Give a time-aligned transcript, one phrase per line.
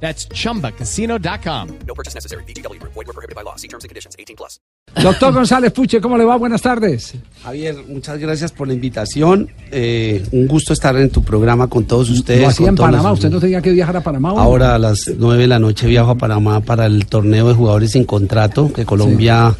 [0.00, 1.68] That's chumbacasino.com.
[1.86, 2.44] No purchase necessary.
[2.46, 2.78] BGW.
[2.82, 3.56] Void were prohibited by law.
[3.56, 4.14] See terms and conditions.
[4.18, 4.60] 18 plus.
[5.02, 6.36] Doctor González Puche, ¿cómo le va?
[6.36, 7.14] Buenas tardes.
[7.42, 9.50] Javier, muchas gracias por la invitación.
[9.70, 12.40] Eh, un gusto estar en tu programa con todos ustedes.
[12.42, 14.30] Lo hacía en Panamá, los- usted no tenía que viajar a Panamá.
[14.32, 14.44] hombre?
[14.44, 17.90] Ahora a las 9 de la noche viajo a Panamá para el torneo de jugadores
[17.92, 19.54] sin contrato, que Colombia,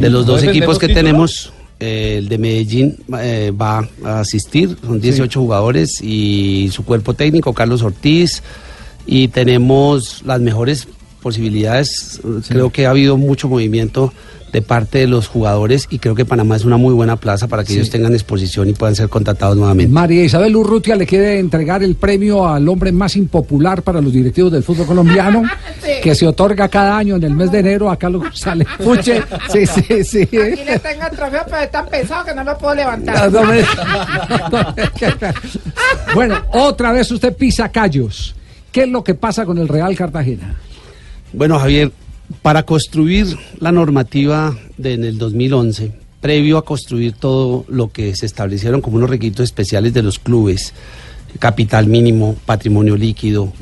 [0.00, 5.00] de los dos equipos que tenemos, eh, el de Medellín eh, va a asistir, son
[5.00, 8.42] 18 jugadores y su cuerpo técnico, Carlos Ortiz,
[9.06, 10.88] y tenemos las mejores
[11.22, 12.20] posibilidades.
[12.48, 14.12] Creo que ha habido mucho movimiento
[14.52, 17.64] de parte de los jugadores y creo que Panamá es una muy buena plaza para
[17.64, 19.90] que ellos tengan exposición y puedan ser contratados nuevamente.
[19.90, 24.52] María Isabel Urrutia le quiere entregar el premio al hombre más impopular para los directivos
[24.52, 25.42] del fútbol colombiano,
[26.02, 29.22] que se otorga cada año en el mes de enero a Carlos González Puche.
[29.50, 30.20] Sí, sí, sí.
[30.22, 33.32] Aquí le tengo el trofeo, pero es tan pesado que no lo puedo levantar.
[33.32, 33.62] No me-
[36.14, 38.34] bueno, otra vez usted pisa callos.
[38.72, 40.56] ¿Qué es lo que pasa con el Real Cartagena?
[41.32, 41.92] Bueno, Javier,
[42.40, 48.26] para construir la normativa de, en el 2011, previo a construir todo lo que se
[48.26, 50.72] establecieron como unos requisitos especiales de los clubes,
[51.38, 53.52] capital mínimo, patrimonio líquido,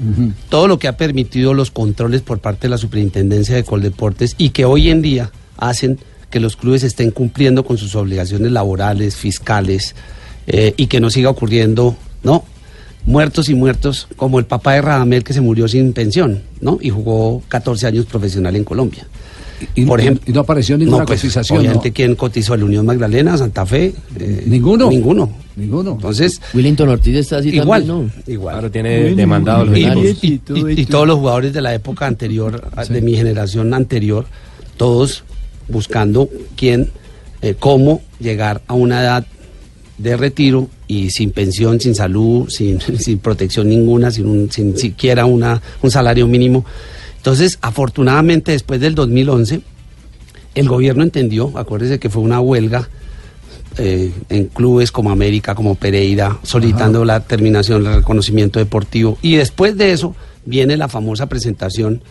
[0.48, 4.50] todo lo que ha permitido los controles por parte de la Superintendencia de Coldeportes y
[4.50, 5.98] que hoy en día hacen
[6.30, 9.94] que los clubes estén cumpliendo con sus obligaciones laborales, fiscales,
[10.46, 12.44] eh, y que no siga ocurriendo, ¿no?
[13.06, 16.78] Muertos y muertos, como el papá de Radamel que se murió sin pensión, ¿no?
[16.80, 19.06] Y jugó 14 años profesional en Colombia.
[19.74, 21.58] Y, Por ejemplo, y no apareció ninguna pues, cotización.
[21.58, 21.94] Obviamente, ¿no?
[21.94, 22.54] ¿quién cotizó?
[22.54, 23.92] ¿El Unión Magdalena, Santa Fe?
[24.18, 24.88] Eh, Ninguno.
[24.88, 25.30] Ninguno.
[25.56, 25.92] Ninguno.
[25.92, 27.86] Entonces, Willington Ortiz está así igual.
[27.86, 28.32] también, ¿no?
[28.32, 28.54] Igual.
[28.54, 30.56] Claro, tiene demandado los y, equipos.
[30.58, 34.24] y- y- y todos los jugadores de la época anterior, de mi generación anterior,
[34.78, 35.24] todos
[35.68, 36.88] buscando quién,
[37.42, 39.26] eh, cómo llegar a una edad
[39.98, 45.24] de retiro y sin pensión, sin salud, sin, sin protección ninguna, sin, un- sin siquiera
[45.24, 46.64] una, un salario mínimo.
[47.16, 49.60] Entonces, afortunadamente, después del 2011,
[50.56, 52.88] el gobierno entendió, acuérdese que fue una huelga
[53.78, 59.16] eh, en clubes como América, como Pereira, solicitando la terminación del reconocimiento deportivo.
[59.22, 62.02] Y después de eso viene la famosa presentación,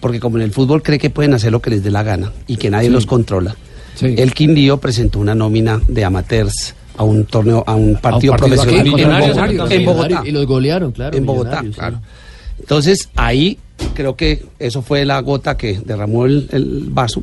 [0.00, 2.32] porque como en el fútbol cree que pueden hacer lo que les dé la gana
[2.46, 3.56] y que nadie los controla.
[3.96, 4.14] Sí.
[4.16, 8.92] El Quindío presentó una nómina de amateurs a un torneo, a un partido, profesional en.
[8.92, 11.16] Bogotá, en Bogotá Y los golearon, claro.
[11.16, 11.80] en Bogotá, Millonarios, sí.
[11.80, 12.00] claro.
[12.58, 13.58] Entonces ahí
[13.94, 17.22] creo que eso fue la gota que derramó el, el vaso.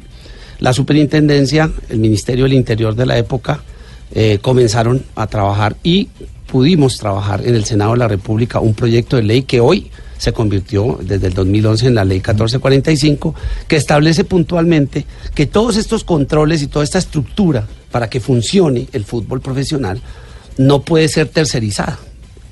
[0.60, 3.60] La superintendencia, el Ministerio del Interior de la época,
[4.14, 6.08] eh, comenzaron a trabajar y
[6.50, 10.32] pudimos trabajar en el Senado de la República un proyecto de ley que hoy se
[10.32, 13.36] convirtió desde el 2011 en la ley 1445,
[13.68, 19.06] que establece puntualmente que todos estos controles y toda esta estructura para que funcione el
[19.06, 20.02] fútbol profesional
[20.58, 21.98] no puede ser tercerizada.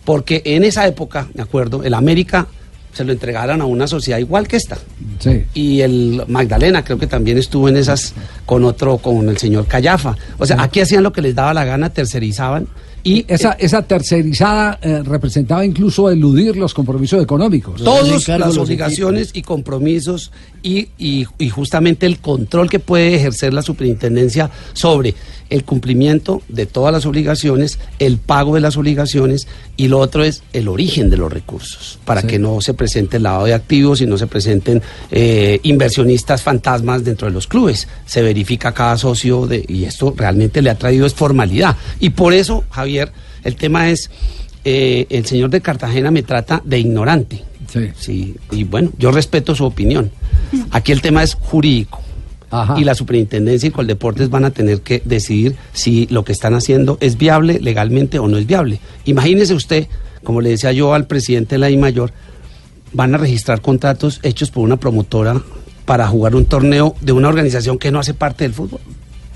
[0.06, 2.48] Porque en esa época, me acuerdo, el América
[2.94, 4.78] se lo entregaron a una sociedad igual que esta.
[5.20, 5.44] Sí.
[5.54, 8.14] Y el Magdalena creo que también estuvo en esas
[8.46, 10.16] con otro, con el señor Callafa.
[10.38, 12.68] O sea, aquí hacían lo que les daba la gana, tercerizaban.
[13.06, 17.84] Y Esa, esa tercerizada eh, representaba incluso eludir los compromisos económicos.
[17.84, 20.32] Todas las obligaciones y compromisos
[20.62, 25.16] y, y- y justamente el control que puede ejercer la superintendencia sobre
[25.54, 29.48] el cumplimiento de todas las obligaciones, el pago de las obligaciones
[29.78, 32.28] y lo otro es el origen de los recursos, para Sí.
[32.28, 34.82] que no se presente el lavado de activos y no se presenten
[35.12, 37.88] eh, inversionistas fantasmas dentro de los clubes.
[38.08, 41.78] Se verifica cada socio de, y esto realmente le ha traído es formalidad.
[42.00, 43.12] Y por eso, Javier,
[43.44, 44.10] el tema es,
[44.66, 47.44] eh, el señor de Cartagena me trata de ignorante.
[47.72, 47.90] Sí.
[48.00, 50.10] Sí, y bueno, yo respeto su opinión.
[50.72, 52.02] Aquí el tema es jurídico.
[52.62, 52.76] Ajá.
[52.80, 56.98] Y la superintendencia y Coldeportes van a tener que decidir si lo que están haciendo
[57.02, 58.80] es viable legalmente o no es viable.
[59.06, 59.88] Imagínese usted,
[60.24, 62.12] como le decía yo al presidente de la I Mayor,
[62.94, 65.42] van a registrar contratos hechos por una promotora
[65.86, 68.80] para jugar un torneo de una organización que no hace parte del fútbol.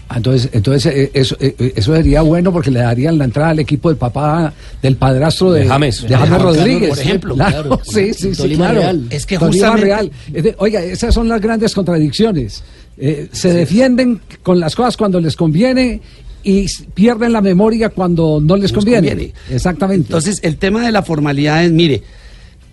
[0.09, 3.59] Ah, Entonces, entonces eh, eso, eh, eso sería bueno porque le darían la entrada al
[3.59, 6.03] equipo del papá, del padrastro de, De James.
[6.07, 6.89] de James Rodríguez.
[6.91, 7.81] por ejemplo, Claro, claro.
[7.83, 8.79] sí, sí, sí, Tolima claro.
[8.79, 9.07] Real.
[9.09, 9.85] Es que Tolima justamente-
[10.31, 10.55] Real.
[10.59, 12.63] Oiga, esas son las grandes contradicciones.
[12.97, 16.01] Eh, se defienden con las cosas cuando les conviene
[16.43, 19.09] y pierden la memoria cuando no les conviene.
[19.09, 19.33] conviene.
[19.51, 20.07] Exactamente.
[20.07, 22.03] Entonces, el tema de la formalidad es, mire,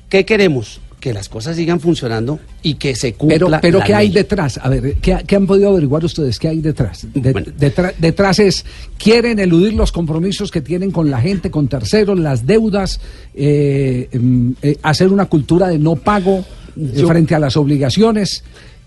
[0.09, 0.81] ¿qué queremos?
[1.00, 4.59] que las cosas sigan funcionando y que se Pero, cumpla pero la ¿qué hay detrás?
[4.62, 6.38] A ver, ¿qué, qué han podido averiguar ustedes?
[6.38, 7.06] ¿Qué hay detrás?
[7.12, 7.49] De- Bueno.
[7.59, 8.65] detra- detrás es,
[8.97, 13.00] quieren eludir los compromisos que tienen con la gente, con terceros, las deudas,
[13.35, 16.38] eh, mm, eh, hacer una cultura de no pago
[16.75, 18.43] eh, Yo- frente a las obligaciones.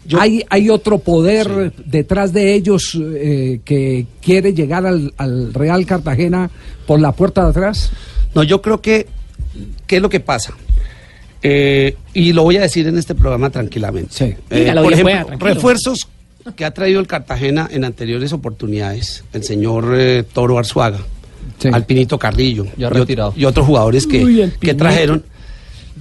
[0.07, 5.85] Yo- hay, hay otro poder detrás de ellos eh, que quiere llegar al, al Real
[5.85, 6.49] Cartagena
[6.85, 7.91] por la puerta de atrás.
[8.33, 9.07] No, yo creo que,
[9.85, 10.53] ¿qué es lo que pasa?
[11.43, 14.09] Eh, y lo voy a decir en este programa tranquilamente.
[14.11, 14.25] Sí.
[14.49, 16.07] Eh, Dígalo por ejemplo, pueda, refuerzos
[16.55, 20.99] que ha traído el Cartagena en anteriores oportunidades, el señor eh, Toro Arzuaga,
[21.59, 21.69] Sí.
[21.71, 23.33] Alpinito Carrillo Ya y, ot- retirado.
[23.35, 24.77] y otros jugadores que, Uy, que Pinito.
[24.77, 25.23] trajeron,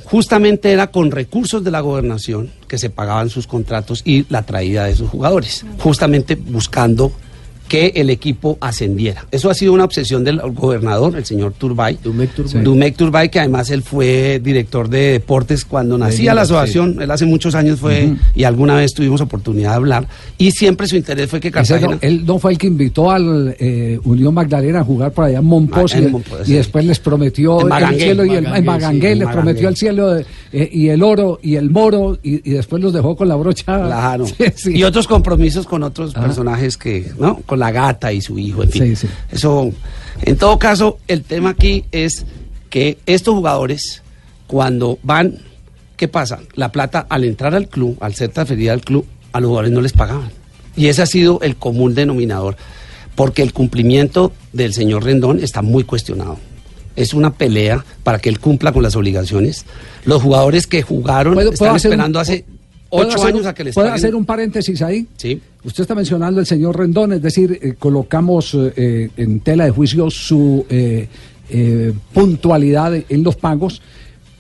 [0.07, 4.85] justamente era con recursos de la gobernación que se pagaban sus contratos y la traída
[4.85, 7.13] de esos jugadores, justamente buscando
[7.69, 9.27] que el equipo ascendiera.
[9.31, 11.99] Eso ha sido una obsesión del gobernador, el señor Turbay.
[12.03, 12.63] Dumec Turbay.
[12.63, 17.27] Dumec Turbay, que además él fue director de deportes cuando nacía la asociación, él hace
[17.27, 20.09] muchos años fue, y alguna vez tuvimos oportunidad de hablar,
[20.39, 21.99] y siempre su interés fue que no- Cartagena...
[22.01, 25.45] él no fue el que invitó al eh, Unión Magdalena a jugar por allá en
[25.45, 26.53] Monpós Ah, y, Monpós, y sí.
[26.55, 29.77] después les prometió el Magangué, cielo y el Magangué, en Magangué, sí, les prometió el
[29.77, 30.25] cielo eh,
[30.73, 33.65] y el oro y el moro y, y después los dejó con la brocha.
[33.65, 34.25] Claro.
[34.67, 36.27] Y otros compromisos con otros Ajá.
[36.27, 37.37] personajes que, ¿no?
[37.47, 38.83] Con la gata y su hijo, en fin.
[38.97, 39.09] Sí, sí.
[39.33, 39.71] Eso,
[40.23, 42.25] en todo caso, el tema aquí es
[42.71, 44.03] que estos jugadores,
[44.47, 45.39] cuando van,
[45.97, 46.41] ¿qué pasa?
[46.55, 49.81] La plata, al entrar al club, al ser transferida al club, a los jugadores no
[49.81, 50.31] les pagaban.
[50.77, 52.57] Y ese ha sido el común denominador,
[53.15, 56.39] porque el cumplimiento del señor Rendón está muy cuestionado.
[56.97, 59.65] Es una pelea para que él cumpla con las obligaciones.
[60.05, 62.56] Los jugadores que jugaron ¿Puedo- puedo están un- esperando hace ¿Puedo
[62.91, 64.05] ocho hacer años a que les ¿Puedo paguen.
[64.05, 65.07] hacer un paréntesis ahí?
[65.17, 65.41] Sí.
[65.65, 69.71] Usted está mencionando el señor Rendón, es decir, eh, colocamos eh, eh, en tela de
[69.71, 71.09] juicio su eh,
[71.51, 73.83] eh, puntualidad en los pagos,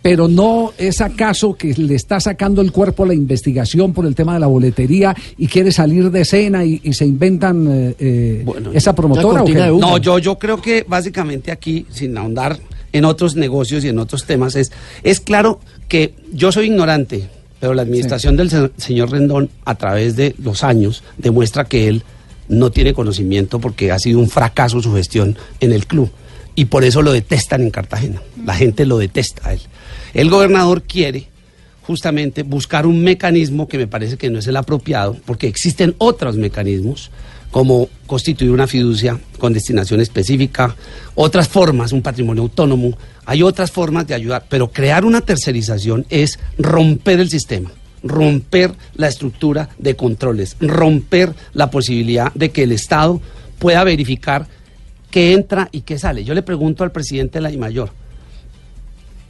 [0.02, 4.34] pero no es acaso que le está sacando el cuerpo la investigación por el tema
[4.34, 7.94] de la boletería y quiere salir de escena y, y se inventan
[8.44, 9.42] Bueno, esa promotora.
[9.42, 9.54] ¿o qué?
[9.54, 12.56] No, yo, yo creo que básicamente aquí, sin ahondar
[12.92, 14.70] en otros negocios y en otros temas, es,
[15.02, 15.58] es claro
[15.88, 17.28] que yo soy ignorante,
[17.66, 22.04] pero la administración del se- señor Rendón, a través de los años, demuestra que él
[22.48, 26.08] no tiene conocimiento porque ha sido un fracaso su gestión en el club.
[26.54, 28.22] Y por eso lo detestan en Cartagena.
[28.44, 29.60] La gente lo detesta a él.
[30.14, 31.26] El gobernador quiere
[31.82, 36.36] justamente buscar un mecanismo que me parece que no es el apropiado, porque existen otros
[36.36, 37.10] mecanismos,
[37.50, 40.76] como constituir una fiducia con destinación específica,
[41.16, 46.38] otras formas, un patrimonio autónomo, hay otras formas de ayudar, pero crear una tercerización es
[46.58, 47.70] romper el sistema
[48.02, 53.20] romper la estructura de controles, romper la posibilidad de que el Estado
[53.58, 54.46] pueda verificar
[55.10, 56.22] qué entra y qué sale.
[56.22, 57.90] Yo le pregunto al presidente de la DIMAYOR,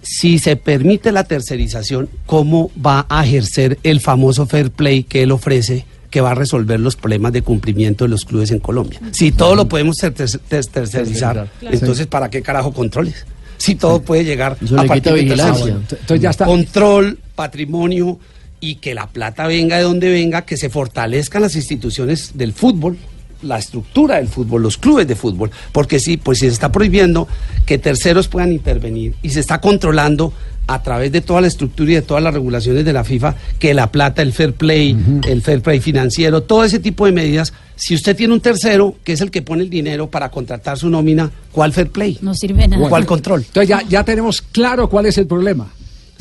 [0.03, 5.33] si se permite la tercerización, ¿cómo va a ejercer el famoso fair play que él
[5.33, 5.87] ofrece?
[6.11, 9.01] que va a resolver los problemas de cumplimiento de los clubes en Colombia.
[9.11, 13.27] Si todo lo podemos ter- ter- ter- tercerizar, entonces ¿para qué carajo controles?
[13.59, 15.65] Si todo puede llegar Eso a le partir quita de vigilancia.
[15.65, 15.93] terceros.
[15.93, 16.45] Entonces ya está.
[16.45, 18.19] Control, patrimonio
[18.61, 22.97] y que la plata venga de donde venga, que se fortalezcan las instituciones del fútbol,
[23.43, 27.29] la estructura del fútbol, los clubes de fútbol, porque sí, pues si se está prohibiendo
[27.67, 30.33] que terceros puedan intervenir y se está controlando
[30.67, 33.75] a través de toda la estructura y de todas las regulaciones de la FIFA que
[33.75, 34.97] la plata, el fair play,
[35.27, 39.13] el fair play financiero, todo ese tipo de medidas, si usted tiene un tercero que
[39.13, 42.19] es el que pone el dinero para contratar su nómina, ¿cuál fair play?
[42.21, 42.89] No sirve nada.
[42.89, 43.45] ¿Cuál control?
[43.47, 45.69] Entonces ya, ya tenemos claro cuál es el problema.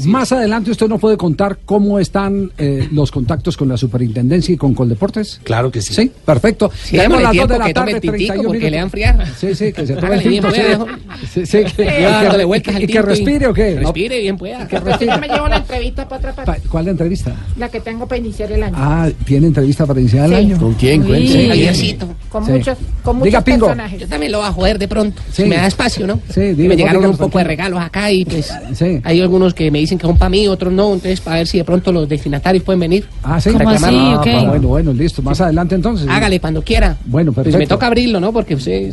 [0.03, 4.57] Más adelante usted nos puede contar cómo están eh, los contactos con la superintendencia y
[4.57, 5.39] con Coldeportes.
[5.43, 5.93] Claro que sí.
[5.93, 6.69] Sí, perfecto.
[6.83, 9.27] Sí, Tenemos las dos tiempo de la tarde, el tintico 31 porque le dan friar.
[9.37, 10.61] Sí, sí, que se tome el tinto, sí.
[10.61, 10.99] pueda.
[11.33, 13.75] Sí, sí, que, dándole vueltas al y que respire o qué.
[13.79, 14.67] Respire bien pueda.
[14.67, 15.11] que respire.
[15.15, 16.67] Yo me llevo la entrevista para otra Pa- parte.
[16.67, 17.35] ¿Cuál la entrevista?
[17.57, 18.75] La que tengo para iniciar el año.
[18.77, 20.35] Ah, ¿tiene entrevista para iniciar el Sí.
[20.35, 20.57] año?
[20.59, 21.03] ¿Con quién?
[21.03, 22.51] Con Sí.
[22.51, 23.65] muchos, con Diga, muchos Pingo.
[23.67, 23.99] personajes.
[24.01, 25.21] Yo también lo voy a joder de pronto.
[25.31, 25.43] Sí.
[25.43, 26.19] Si me da espacio, ¿no?
[26.33, 28.99] Sí, me llegaron un poco de regalos acá y pues Sí.
[29.03, 30.93] hay algunos que me dicen que son para mí, otros no.
[30.93, 33.07] Entonces, para ver si de pronto los destinatarios pueden venir.
[33.23, 33.51] Ah, sí.
[33.51, 33.85] ¿Cómo así?
[33.87, 35.21] Ah, bueno, bueno, listo.
[35.21, 36.07] Más adelante entonces.
[36.09, 36.97] Hágale cuando quiera.
[37.05, 37.59] Bueno, Pues perfecto.
[37.59, 38.31] me toca abrirlo, ¿no?
[38.33, 38.59] Porque.
[38.59, 38.89] Sí.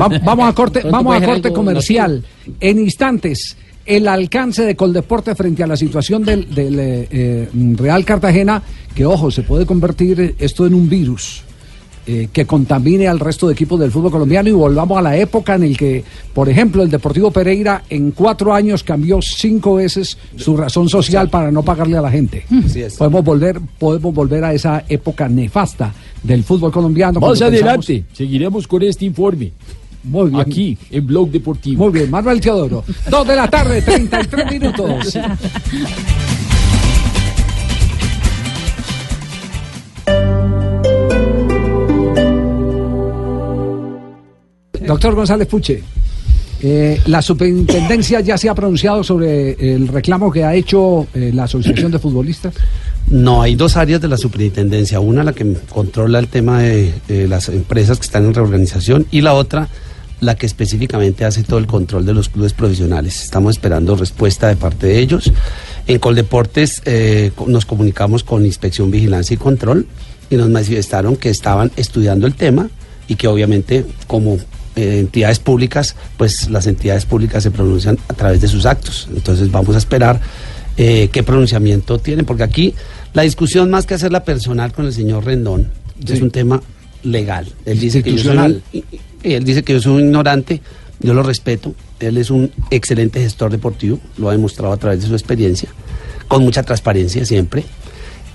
[0.00, 2.22] Va- vamos a corte, vamos a corte comercial.
[2.60, 3.56] En instantes,
[3.86, 8.62] el alcance de Coldeporte frente a la situación del, del, eh, eh, Real Cartagena,
[8.94, 11.42] que ojo, se puede convertir esto en un virus.
[12.06, 15.54] Eh, que contamine al resto de equipos del fútbol colombiano y volvamos a la época
[15.54, 16.02] en el que,
[16.34, 21.50] por ejemplo, el Deportivo Pereira en cuatro años cambió cinco veces su razón social para
[21.52, 22.44] no pagarle a la gente.
[22.64, 22.94] Así es.
[22.96, 25.92] Podemos volver, podemos volver a esa época nefasta
[26.22, 27.20] del fútbol colombiano.
[27.20, 29.52] Más cuando pensamos- adelante seguiremos con este informe.
[30.04, 30.40] Muy bien.
[30.40, 31.84] Aquí, en Blog Deportivo.
[31.84, 32.82] Muy bien, Manuel Teodoro.
[33.08, 35.16] Dos de la tarde, 33 minutos.
[44.86, 45.82] Doctor González Puche,
[46.62, 51.44] eh, la superintendencia ya se ha pronunciado sobre el reclamo que ha hecho eh, la
[51.44, 52.54] Asociación de Futbolistas.
[53.08, 55.00] No, hay dos áreas de la superintendencia.
[55.00, 56.94] Una, la que controla el tema de,
[57.28, 59.68] las empresas que están en reorganización y la otra,
[60.20, 63.24] la que específicamente hace todo el control de los clubes profesionales.
[63.24, 65.32] Estamos esperando respuesta de parte de ellos.
[65.88, 69.84] En Coldeportes eh, co- nos comunicamos con Inspección, Vigilancia y Control
[70.30, 72.70] y nos manifestaron que estaban estudiando el tema
[73.08, 74.38] y que obviamente como eh,
[74.76, 79.08] entidades públicas, pues las entidades públicas se pronuncian a través de sus actos.
[79.14, 80.20] Entonces vamos a esperar
[80.76, 82.74] eh, qué pronunciamiento tienen, porque aquí
[83.12, 85.68] la discusión más que hacerla personal con el señor Rendón
[86.06, 86.14] Sí.
[86.14, 86.62] es un tema
[87.04, 87.46] legal.
[87.66, 88.62] Él dice que yo soy Institucional.
[88.72, 88.84] y-
[89.22, 90.60] y él dice que yo soy un ignorante,
[91.00, 91.74] yo lo respeto.
[92.00, 95.68] Él es un excelente gestor deportivo, lo ha demostrado a través de su experiencia,
[96.26, 97.64] con mucha transparencia siempre.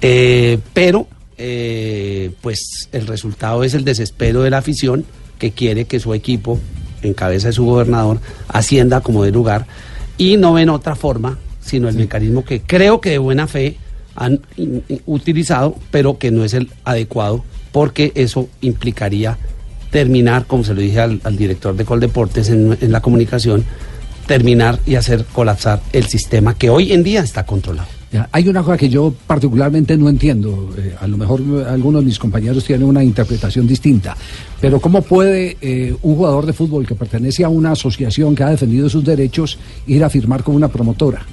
[0.01, 5.03] Eh, pero, eh, pues el resultado es el desespero de la afición
[5.37, 6.59] que quiere que su equipo,
[7.01, 9.65] en cabeza de su gobernador, ascienda como de lugar
[10.17, 13.77] y no ven otra forma sino el mecanismo que creo que de buena fe
[14.15, 14.39] han
[15.05, 19.37] utilizado, pero que no es el adecuado, porque eso implicaría
[19.91, 23.63] terminar, como se lo dije al, al director de Coldeportes en, en la comunicación,
[24.25, 27.96] terminar y hacer colapsar el sistema que hoy en día está controlado.
[28.31, 30.73] Hay una cosa que yo particularmente no entiendo.
[30.77, 34.15] eh, a lo mejor algunos de mis compañeros tienen una interpretación distinta.
[34.61, 38.49] Pero ¿cómo puede eh, un jugador de fútbol que pertenece a una asociación que ha
[38.49, 41.25] defendido sus derechos ir a firmar con una promotora?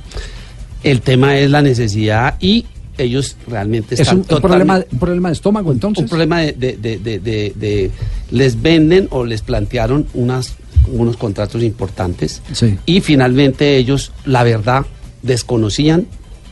[0.83, 2.67] El tema es la necesidad y
[2.99, 6.03] ellos realmente ¿Es están un, un problema, un problema de estómago entonces?
[6.03, 7.91] un problema de, de- de- de- de- de-
[8.31, 10.55] les venden o les plantearon unas
[10.93, 12.77] unos contratos importantes Sí.
[12.85, 14.85] y finalmente ellos la verdad
[15.23, 16.07] desconocían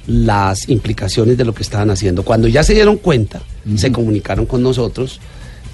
[0.06, 2.24] las implicaciones de lo que estaban haciendo.
[2.24, 3.40] Cuando ya se dieron cuenta
[3.76, 5.20] se comunicaron con nosotros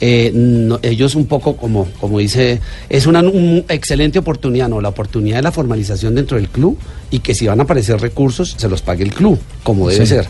[0.01, 4.91] eh, no- ellos un poco como como dice es una un- excelente oportunidad no la
[4.91, 6.79] oportunidad de la formalización dentro del club
[7.11, 10.15] y que si van a aparecer recursos se los pague el club como debe Sí.
[10.15, 10.29] ser.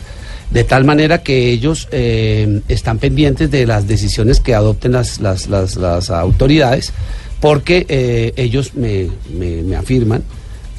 [0.49, 5.47] De tal manera que ellos eh, están pendientes de las decisiones que adopten las, las,
[5.47, 6.91] las- las autoridades,
[7.39, 10.23] porque eh, ellos me, me- me afirman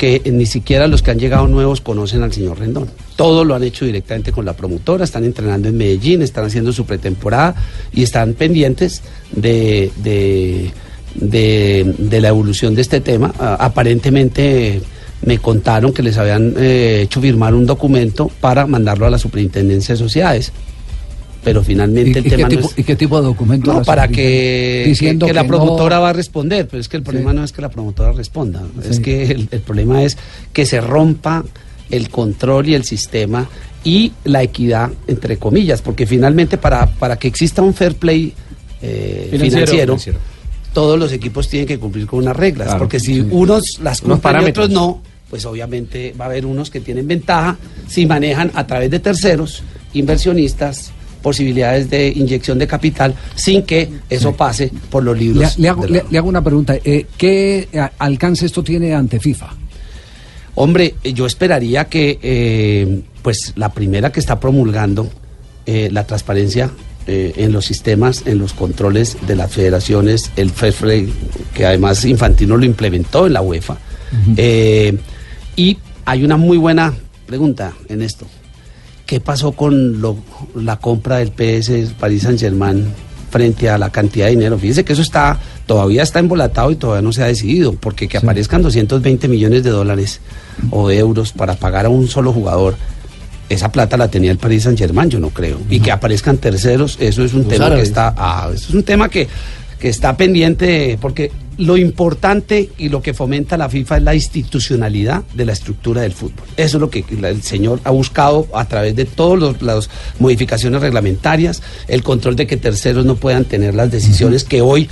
[0.01, 2.89] que ni siquiera los que han llegado nuevos conocen al señor Rendón.
[3.17, 6.87] Todo lo han hecho directamente con la promotora, están entrenando en Medellín, están haciendo su
[6.87, 7.55] pretemporada
[7.93, 10.71] y están pendientes de, de,
[11.17, 13.35] de- la evolución de este tema.
[13.39, 14.81] Ah, aparentemente
[15.27, 19.95] me contaron que les habían eh, hecho firmar un documento para mandarlo a la superintendencia
[19.95, 20.51] de sociedades.
[21.43, 23.73] Pero ¿Y, finalmente el tema no es- y qué tipo de documento?
[23.73, 26.99] no, para que, Diciendo que, que la no- promotora va a responder, pero es que
[26.99, 27.37] el problema Sí.
[27.39, 30.19] no es que la promotora responda, es que el, el problema es
[30.53, 31.43] que se rompa
[31.91, 33.49] el control y el sistema
[33.85, 38.35] y la equidad, entre comillas, porque finalmente para, para que exista un fair play
[38.83, 39.41] eh, Financiero.
[39.67, 40.19] financiero, Financiero.
[40.75, 43.27] todos los equipos tienen que cumplir con unas reglas, Claro, porque si sí.
[43.31, 47.57] unos las cumplen y otros no, pues obviamente va a haber unos que tienen ventaja
[47.89, 49.63] si manejan a través de terceros,
[49.95, 55.59] inversionistas, posibilidades de inyección de capital sin que eso pase por los libros.
[55.59, 56.75] le hago, de le- la- le hago una pregunta.
[56.85, 59.49] eh, ¿Qué a- alcance esto tiene ante FIFA?
[60.55, 65.09] Hombre, eh, yo esperaría que eh, pues la primera que está promulgando
[65.67, 66.71] eh, la transparencia
[67.07, 71.09] eh, en los sistemas, en los controles de las federaciones, el FEFRE,
[71.55, 73.79] que además Infantino lo implementó en la UEFA.
[74.37, 74.99] Eh,
[75.57, 76.93] y hay una muy buena
[77.27, 78.27] pregunta en esto.
[79.11, 80.17] ¿Qué pasó con lo-
[80.55, 82.87] la compra del PS París Saint Germain
[83.29, 84.57] frente a la cantidad de dinero?
[84.57, 85.37] Fíjese que eso está
[85.67, 89.71] todavía está embolatado y todavía no se ha decidido, porque que aparezcan 220 millones de
[89.71, 90.21] dólares
[90.71, 92.77] o de euros para pagar a un solo jugador,
[93.49, 95.59] esa plata la tenía el París Saint Germain, yo no creo.
[95.69, 97.83] Y que aparezcan terceros, eso es un Los tema árabes.
[97.83, 99.27] que está, ah, eso es un tema que,
[99.81, 105.23] que está pendiente, porque lo importante y lo que fomenta la FIFA es la institucionalidad
[105.35, 106.47] de la estructura del fútbol.
[106.57, 111.63] Eso es lo que el señor ha buscado a través de todas las modificaciones reglamentarias,
[111.87, 114.89] el control de que terceros no puedan tener las decisiones que hoy,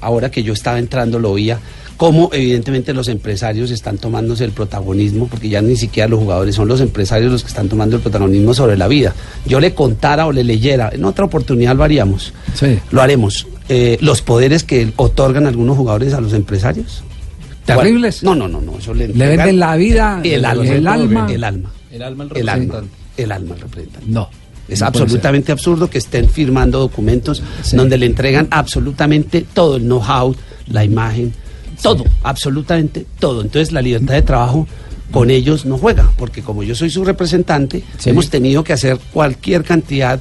[0.00, 1.58] ahora que yo estaba entrando, lo oía,
[1.96, 6.68] cómo evidentemente los empresarios están tomándose el protagonismo, porque ya ni siquiera los jugadores son
[6.68, 9.14] los empresarios los que están tomando el protagonismo sobre la vida.
[9.46, 12.78] Yo le contara o le leyera, en otra oportunidad lo haríamos, Sí.
[12.90, 17.02] lo haremos, eh, los poderes que otorgan algunos jugadores a los empresarios.
[17.64, 18.22] ¿Terribles?
[18.22, 21.26] No, no, no, no, eso le, ¿Le entregan venden la vida, el alma, el alma?
[21.32, 23.22] el alma, El alma al el alma, representante.
[23.22, 24.06] el alma al representante.
[24.10, 24.28] No.
[24.68, 27.76] Es no absolutamente absurdo que estén firmando documentos Sí.
[27.76, 30.34] donde le entregan absolutamente todo, el know-how,
[30.68, 31.32] la imagen,
[31.82, 33.40] todo, absolutamente todo.
[33.42, 34.66] Entonces la libertad de trabajo
[35.12, 38.10] con ellos no juega, porque como yo soy su representante, Sí.
[38.10, 40.20] hemos tenido que hacer cualquier cantidad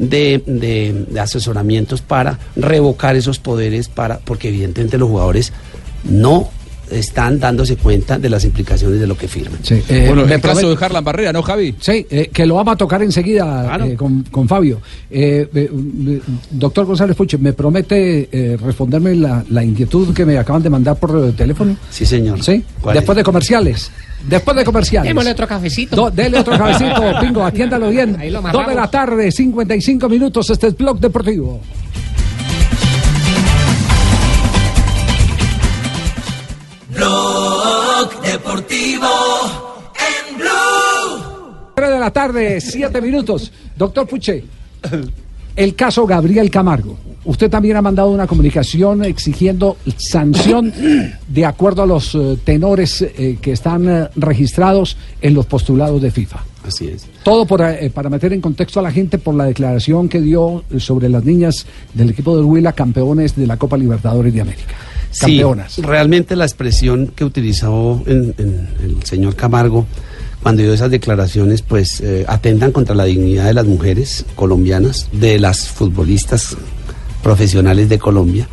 [0.00, 5.52] de, de- de asesoramientos para revocar esos poderes, para, porque evidentemente los jugadores
[6.04, 6.48] no
[6.90, 9.60] están dándose cuenta de las implicaciones de lo que firman.
[9.62, 11.76] Sí, eh, bueno, me el caso de Harlan Barrera, ¿no, Javi?
[11.78, 13.84] Sí, eh, que lo vamos a tocar enseguida Claro.
[13.84, 14.80] eh, con, con Fabio.
[15.08, 15.70] Eh,
[16.50, 20.96] doctor González Puche, ¿me promete eh, responderme la, la inquietud que me acaban de mandar
[20.98, 21.76] por teléfono?
[21.90, 22.42] Sí, señor.
[22.42, 23.20] Sí, ¿Cuál después es?
[23.20, 23.90] de comerciales.
[24.26, 25.08] Después de comerciales.
[25.08, 25.96] Démosle otro cafecito.
[25.96, 28.16] Do- dele otro cabecito, Pingo, atiéndalo bien.
[28.18, 31.60] Ahí lo Dos de la tarde, 55 minutos, este es Blog Deportivo.
[36.88, 39.08] Blog Deportivo
[39.94, 41.72] en Blue.
[41.74, 43.52] 3 de la tarde, 7 minutos.
[43.76, 44.44] Doctor Puche,
[45.56, 46.96] el caso Gabriel Camargo.
[47.24, 50.72] Usted también ha mandado una comunicación exigiendo sanción
[51.28, 56.10] de acuerdo a los eh, tenores eh, que están eh, registrados en los postulados de
[56.10, 56.42] FIFA.
[56.66, 57.06] Así es.
[57.22, 61.08] Todo por, para meter en contexto a la gente por la declaración que dio sobre
[61.08, 64.74] las niñas del equipo del Huila, campeones de la Copa Libertadores de América.
[65.18, 65.72] Campeonas.
[65.72, 69.86] Sí, realmente la expresión que utilizó en- en el señor Camargo
[70.42, 75.38] cuando dio esas declaraciones, pues eh, atentan contra la dignidad de las mujeres colombianas, de
[75.38, 76.56] las futbolistas
[77.22, 78.48] profesionales de Colombia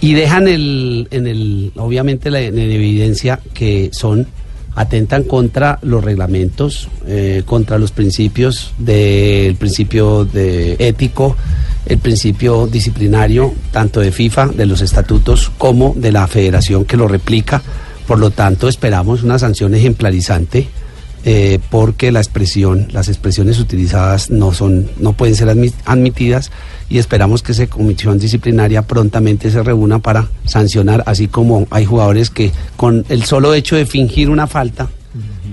[0.00, 4.26] y dejan el, en el, obviamente en evidencia que son
[4.74, 11.36] atentan contra los reglamentos, eh, contra los principios del principio de ético,
[11.86, 17.08] el principio disciplinario, tanto de FIFA, de los estatutos, como de la federación que lo
[17.08, 17.62] replica.
[18.06, 20.68] Por lo tanto, esperamos una sanción ejemplarizante.
[21.24, 26.50] Eh, porque la expresión, las expresiones utilizadas no son, no pueden ser admi- admitidas
[26.88, 32.30] y esperamos que esa comisión disciplinaria prontamente se reúna para sancionar, así como hay jugadores
[32.30, 34.88] que con el solo hecho de fingir una falta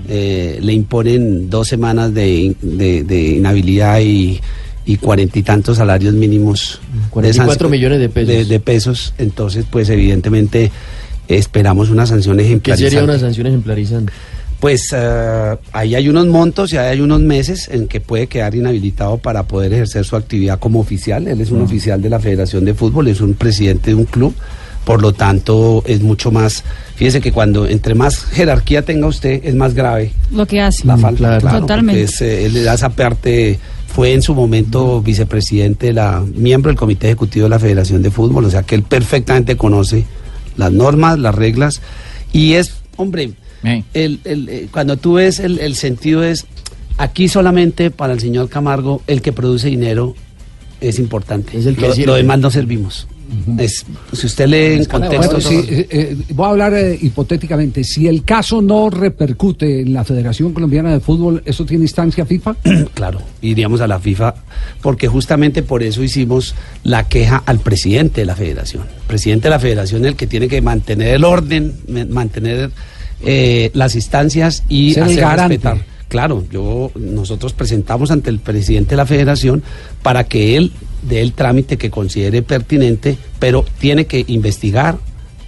[0.08, 4.40] eh, le imponen dos semanas de, in- de- de inhabilidad y
[4.86, 6.80] y cuarenta y tantos salarios mínimos.
[6.94, 8.28] de 44 millones de pesos.
[8.34, 9.12] De, de pesos.
[9.18, 10.70] Entonces, pues evidentemente
[11.28, 12.90] esperamos una sanción ¿Qué ejemplarizante.
[12.90, 14.12] sería una sanción ejemplarizante?
[14.60, 18.56] Pues eh, ahí hay unos montos y ahí hay unos meses en que puede quedar
[18.56, 21.28] inhabilitado para poder ejercer su actividad como oficial.
[21.28, 24.34] Él es un oficial de la Federación de Fútbol, es un presidente de un club.
[24.84, 26.64] Por lo tanto, es mucho más.
[26.96, 30.86] Fíjese que cuando entre más jerarquía tenga usted, es más grave Lo que hace.
[30.86, 31.18] la falta.
[31.18, 31.40] claro.
[31.42, 32.02] claro, Totalmente.
[32.02, 33.58] es, eh, él le da esa parte.
[33.86, 38.44] Fue en su momento vicepresidente, la, miembro del Comité Ejecutivo de la Federación de Fútbol,
[38.44, 40.04] o sea que él perfectamente conoce
[40.56, 41.80] las normas, las reglas,
[42.32, 43.32] y es, hombre,
[43.92, 46.46] El, el, eh, cuando tú ves el, el sentido es,
[46.98, 50.14] aquí solamente para el señor Camargo, el que produce dinero
[50.80, 51.58] es importante.
[51.58, 53.08] Es el que lo, demás no servimos.
[53.58, 55.38] es, si usted lee en contexto...
[55.38, 57.84] Bueno, sí, eh, eh, voy a hablar eh, hipotéticamente.
[57.84, 62.56] Si el caso no repercute en la Federación Colombiana de Fútbol, ¿eso tiene instancia FIFA?
[62.94, 64.34] Claro, iríamos a la FIFA
[64.82, 68.82] porque justamente por eso hicimos la queja al presidente de la federación.
[68.82, 71.74] El presidente de la federación es el que tiene que mantener el orden,
[72.10, 72.70] mantener
[73.22, 75.54] eh, las instancias y Ser hacer garante.
[75.56, 75.84] respetar.
[76.08, 79.62] Claro, yo nosotros presentamos ante el presidente de la federación
[80.02, 84.96] para que él dé el trámite que considere pertinente, pero tiene que investigar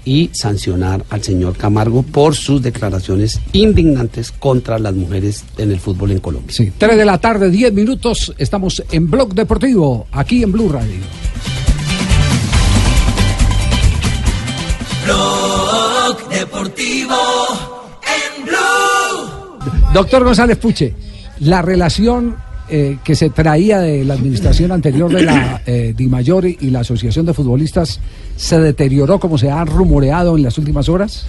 [0.04, 6.10] y sancionar al señor Camargo por sus declaraciones indignantes contra las mujeres en el fútbol
[6.10, 6.54] en Colombia.
[6.54, 6.72] Sí.
[6.76, 8.34] 3 de la tarde, 10 minutos.
[8.36, 10.94] Estamos en Blog Deportivo, aquí en Blue Radio.
[15.04, 17.16] Blog Deportivo.
[19.92, 20.94] Doctor González Puche,
[21.40, 22.36] la relación
[22.68, 27.34] eh, que se traía de la administración anterior de la eh, y la Asociación de
[27.34, 27.98] Futbolistas
[28.36, 31.26] se deterioró como se ha rumoreado en las últimas horas.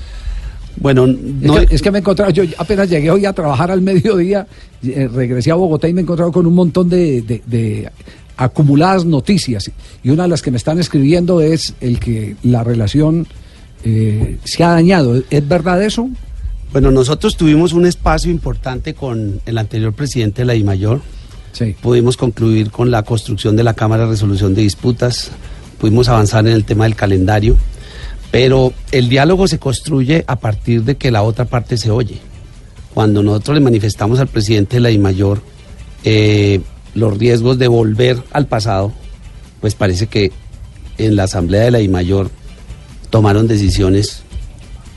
[0.77, 3.71] Bueno, Es, no, que, es que me he encontrado, yo apenas llegué hoy a trabajar
[3.71, 4.47] al mediodía,
[4.83, 7.89] eh, regresé a Bogotá y me he encontrado con un montón de, de- de
[8.37, 9.69] acumuladas noticias.
[10.03, 13.27] Y una de las que me están escribiendo es el que la relación
[13.83, 15.21] eh, se ha dañado.
[15.29, 16.09] ¿Es verdad eso?
[16.71, 21.01] Bueno, nosotros tuvimos un espacio importante con el anterior presidente de la DIMAYOR.
[21.51, 21.75] Sí.
[21.81, 25.31] Pudimos concluir con la construcción de la Cámara de Resolución de Disputas,
[25.79, 27.57] pudimos avanzar en el tema del calendario,
[28.31, 32.19] pero el diálogo se construye a partir de que la otra parte se oye.
[32.93, 35.41] Cuando nosotros le manifestamos al presidente de la DIMAYOR
[36.05, 36.61] eh,
[36.95, 38.93] los riesgos de volver al pasado,
[39.59, 40.31] pues parece que
[40.97, 42.31] en la Asamblea de la DIMAYOR
[43.09, 44.23] tomaron decisiones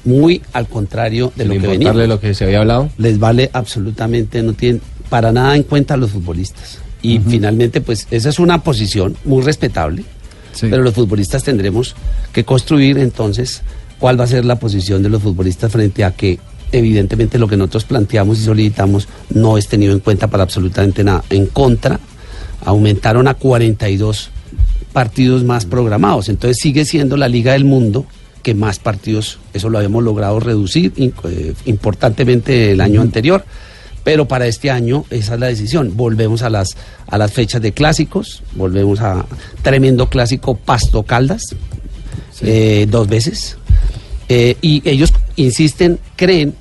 [0.04, 2.90] muy al contrario de lo que venía lo que se había hablado.
[2.98, 6.78] les vale absolutamente, no tienen para nada en cuenta a los futbolistas.
[7.02, 10.04] Y finalmente, pues esa es una posición muy respetable,
[10.52, 10.68] Sí.
[10.70, 11.94] pero los futbolistas tendremos
[12.32, 13.62] que construir entonces
[13.98, 16.38] cuál va a ser la posición de los futbolistas frente a que
[16.72, 21.22] evidentemente lo que nosotros planteamos y solicitamos no es tenido en cuenta para absolutamente nada.
[21.30, 22.00] En contra
[22.64, 24.30] aumentaron a 42
[24.92, 26.28] partidos más programados.
[26.28, 28.06] Entonces sigue siendo la Liga del Mundo
[28.44, 33.44] que más partidos, eso lo habíamos logrado reducir eh, importantemente el año anterior.
[34.04, 35.96] Pero para este año esa es la decisión.
[35.96, 36.76] Volvemos a las,
[37.06, 39.24] a las fechas de clásicos, volvemos a
[39.62, 41.56] tremendo clásico Pasto Caldas,
[42.42, 43.56] eh, dos veces.
[44.28, 46.54] Eh, y ellos insisten, creen,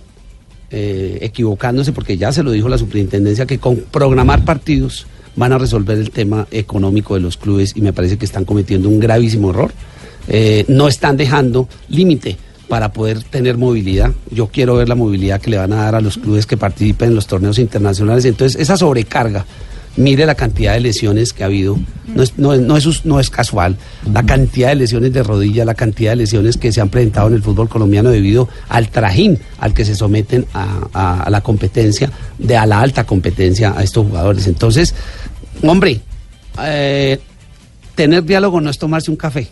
[0.72, 5.58] eh, equivocándose, porque ya se lo dijo la superintendencia, que con programar partidos van a
[5.58, 9.50] resolver el tema económico de los clubes y me parece que están cometiendo un gravísimo
[9.50, 9.74] error.
[10.28, 12.38] Eh, no están dejando límite
[12.70, 14.12] para poder tener movilidad.
[14.32, 17.10] Yo quiero ver la movilidad que le van a dar a los clubes que participen
[17.10, 18.26] en los torneos internacionales.
[18.26, 19.46] Entonces, esa sobrecarga,
[19.98, 21.78] mire la cantidad de lesiones que ha habido,
[22.16, 23.78] no es, no es, no es, no es casual,
[24.12, 27.36] la cantidad de lesiones de rodilla, la cantidad de lesiones que se han presentado en
[27.36, 32.10] el fútbol colombiano debido al trajín al que se someten a, a- a la competencia,
[32.40, 34.48] de a la alta competencia a estos jugadores.
[34.48, 34.96] Entonces,
[35.62, 36.00] hombre,
[36.64, 37.20] eh,
[37.94, 39.48] tener diálogo no es tomarse un café.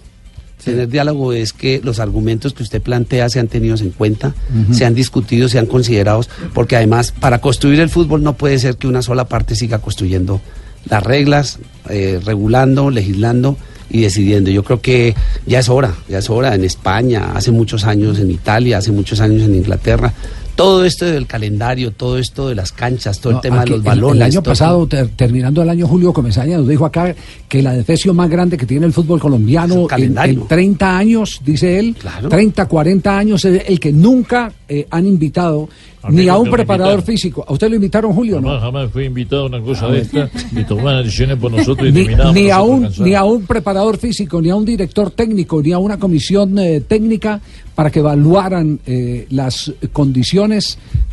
[0.64, 4.34] Tener diálogo es que los argumentos que usted plantea sean tenidos en cuenta,
[4.72, 9.02] sean discutidos, sean considerados, porque además para construir el fútbol no puede ser que una
[9.02, 10.40] sola parte siga construyendo
[10.86, 13.58] las reglas, eh, regulando, legislando
[13.90, 14.50] y decidiendo.
[14.52, 18.32] Yo creo que ya es hora, ya es hora en España, hace muchos años en
[18.32, 20.14] Italia, hace muchos años en Inglaterra.
[20.56, 23.78] Todo esto del calendario, todo esto de las canchas, todo No, el tema aquí, de
[23.78, 24.16] los balones.
[24.18, 27.16] El, año pasado, ter- terminando el año, Julio Comesaña nos dijo acá
[27.48, 30.42] que la defecio más grande que tiene el fútbol colombiano el en, calendario.
[30.42, 32.30] en 30 años, dice él, Claro.
[32.30, 35.68] 30, 40 años, es el que nunca eh, han invitado
[36.04, 37.06] A ni a un preparador invitaron.
[37.16, 37.46] físico.
[37.48, 38.36] ¿A usted lo invitaron, Julio?
[38.36, 38.60] Jamás, No.
[38.60, 42.08] jamás fui invitado a una cosa de esta, ni tomaban decisiones por nosotros y Ni,
[42.34, 43.08] ni a un, cansados.
[43.08, 46.82] ni a un preparador físico, ni a un director técnico, ni a una comisión eh,
[46.82, 47.40] técnica
[47.76, 50.41] para que evaluaran eh, las condiciones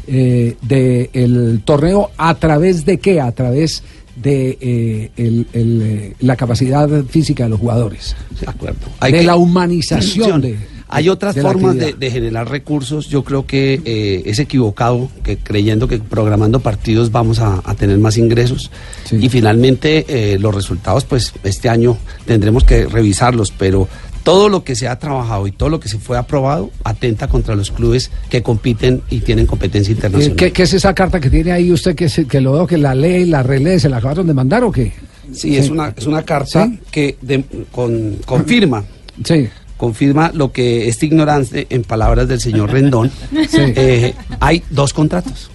[0.07, 3.83] eh, del torneo a través de qué, a través
[4.17, 8.17] de eh, el- el, eh, la capacidad física de los jugadores.
[8.41, 8.79] De acuerdo.
[9.03, 10.59] De la humanización de-
[10.91, 13.09] Hay otras de formas de, de generar recursos.
[13.11, 17.99] Yo creo que eh, es equivocado que creyendo que programando partidos vamos a, a tener
[17.99, 18.71] más ingresos.
[19.05, 19.17] Sí.
[19.21, 23.87] Y finalmente eh, los resultados, pues este año tendremos que revisarlos, pero
[24.29, 27.55] todo lo que se ha trabajado y todo lo que se fue aprobado atenta contra
[27.57, 30.37] los clubes que compiten y tienen competencia internacional.
[30.37, 32.77] ¿Qué, qué es esa carta que tiene ahí usted que, se- que lo veo que
[32.77, 33.81] la lee y la relee?
[33.81, 34.93] ¿Se la acabaron de mandar o qué?
[35.33, 36.79] Sí, es una, es una carta Sí.
[36.91, 38.85] que de- con- confirma
[39.25, 39.49] Sí.
[39.79, 43.11] confirma lo que esta ignorancia, en palabras del señor Rendón,
[43.49, 43.57] Sí.
[43.77, 45.51] eh, hay dos contratos.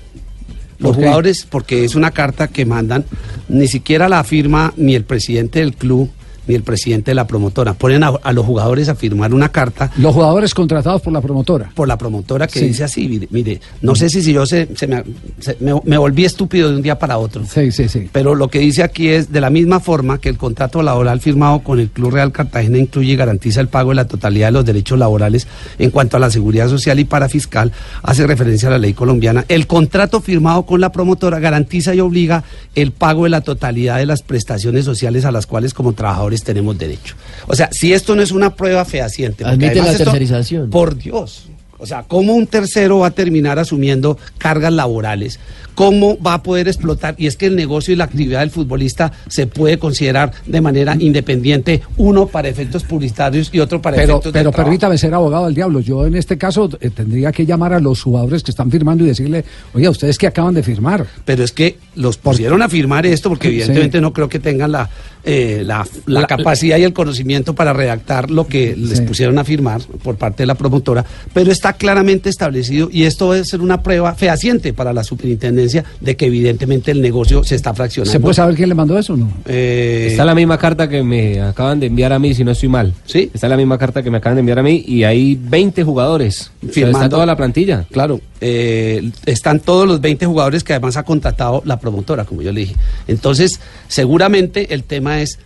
[0.79, 3.05] Los jugadores, porque es una carta que mandan,
[3.49, 6.09] ni siquiera la firma ni el presidente del club
[6.47, 7.73] ni el presidente de la promotora.
[7.73, 11.71] Ponen a, a los jugadores a firmar una carta Los jugadores contratados por la promotora.
[11.73, 12.65] por la promotora que Sí.
[12.67, 15.03] dice así, mire, mire, no sé si, si yo se, se me,
[15.39, 17.43] se- me- me volví estúpido de un día para otro.
[17.45, 18.09] Sí, sí, sí.
[18.11, 21.59] Pero lo que dice aquí es, de la misma forma que el contrato laboral firmado
[21.59, 24.65] con el Club Real Cartagena incluye y garantiza el pago de la totalidad de los
[24.65, 25.47] derechos laborales
[25.79, 29.45] en cuanto a la seguridad social y parafiscal, hace referencia a la ley colombiana.
[29.47, 32.43] El contrato firmado con la promotora garantiza y obliga
[32.75, 36.77] el pago de la totalidad de las prestaciones sociales a las cuales como trabajadores tenemos
[36.77, 37.15] derecho.
[37.47, 39.43] O sea, si esto no es una prueba fehaciente...
[39.45, 40.69] Admite la esto- tercerización.
[40.69, 41.47] Por Dios.
[41.77, 45.37] O sea, ¿cómo un tercero va a terminar asumiendo cargas laborales?
[45.75, 47.15] ¿Cómo va a poder explotar?
[47.17, 50.95] Y es que el negocio y la actividad del futbolista se puede considerar de manera
[50.97, 54.69] independiente, uno para efectos publicitarios y otro para Pero, efectos de pero trabajo.
[54.69, 55.79] permítame ser abogado del diablo.
[55.81, 59.07] Yo en este caso eh, tendría que llamar a los jugadores que están firmando y
[59.07, 59.43] decirle,
[59.73, 61.05] oye, ustedes que acaban de firmar.
[61.25, 63.55] Pero es que los pusieron a firmar esto porque Sí.
[63.55, 64.89] evidentemente no creo que tengan la,
[65.23, 69.03] eh, la, la La- capacidad y el conocimiento para redactar lo que les Sí.
[69.05, 73.45] pusieron a firmar por parte de la promotora, pero está claramente establecido y esto debe
[73.45, 78.11] ser una prueba fehaciente para la superintendencia de que evidentemente el negocio se está fraccionando.
[78.11, 79.31] ¿Se puede saber quién le mandó eso o no?
[79.45, 82.69] Eh, Está la misma carta que me acaban de enviar a mí, si no estoy
[82.69, 82.93] mal.
[83.05, 83.29] Sí.
[83.33, 86.51] Está la misma carta que me acaban de enviar a mí y hay 20 jugadores.
[86.61, 86.97] O sea, Firmando.
[86.99, 87.85] está toda la plantilla.
[87.91, 92.51] Claro, eh, están todos los 20 jugadores que además ha contratado la promotora, como yo
[92.51, 92.75] le dije.
[93.07, 95.37] Entonces, seguramente el tema es,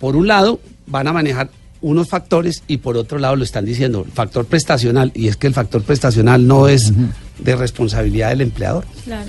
[0.00, 1.50] por un lado, van a manejar
[1.82, 5.48] unos factores y por otro lado lo están diciendo, el factor prestacional, y es que
[5.48, 6.92] el factor prestacional no es
[7.38, 8.86] de responsabilidad del empleador.
[9.04, 9.28] Claro.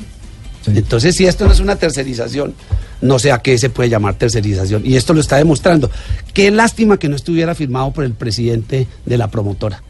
[0.63, 0.71] Sí.
[0.75, 2.53] Entonces, si esto no es una tercerización,
[3.01, 4.85] no sé a qué se puede llamar tercerización.
[4.85, 5.91] Y esto lo está demostrando.
[6.33, 9.83] Qué lástima que no estuviera firmado por el presidente de la promotora,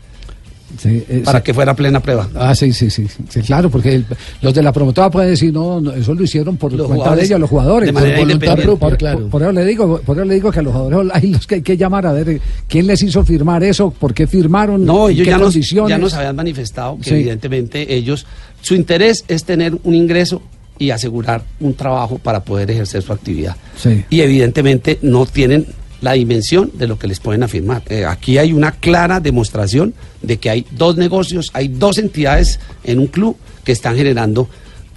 [0.77, 1.43] Sí, eh, para sí.
[1.43, 2.27] que fuera plena prueba.
[2.35, 4.05] Ah, sí, sí, sí, sí, claro, porque el-
[4.41, 7.23] los de la promotora pueden decir, no, no, eso lo hicieron por Los cuenta de
[7.25, 7.87] ellos, los jugadores.
[7.87, 8.57] de Por voluntad
[8.97, 9.27] Claro.
[9.31, 11.61] Eso le digo, por eso le digo que a los jugadores hay los que hay
[11.61, 15.23] que llamar a ver eh, quién les hizo firmar eso, por qué firmaron, No, ellos
[15.25, 15.89] qué ya nos, condiciones.
[15.89, 18.25] ya nos habían manifestado que evidentemente ellos,
[18.61, 20.41] su interés es tener un ingreso
[20.77, 23.55] y asegurar un trabajo para poder ejercer su actividad.
[23.77, 24.03] Sí.
[24.09, 25.65] Y evidentemente no tienen
[26.01, 27.83] la dimensión de lo que les pueden afirmar.
[27.89, 32.99] Eh, aquí hay una clara demostración de que hay dos negocios, hay dos entidades en
[32.99, 34.47] un club que están generando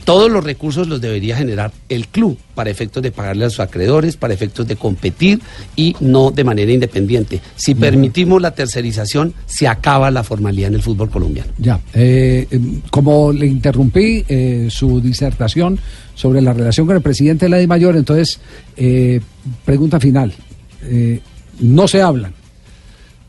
[0.08, 4.16] todos los recursos los debería generar el club para efectos de pagarle a sus acreedores,
[4.16, 5.38] para efectos de competir
[5.76, 7.42] y no de manera independiente.
[7.56, 11.52] Si permitimos la tercerización, se acaba la formalidad en el fútbol colombiano.
[11.58, 15.78] Ya, eh, em, como le interrumpí eh, su disertación
[16.14, 18.40] sobre la relación con el presidente de la Mayor, entonces,
[18.78, 19.20] eh,
[19.66, 20.32] pregunta final.
[20.82, 21.20] Eh,
[21.60, 22.32] no se hablan.